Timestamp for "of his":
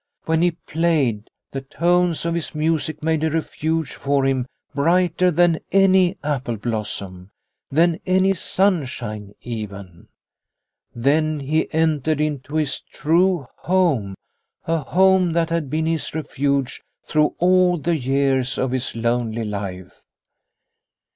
2.25-2.55, 18.57-18.95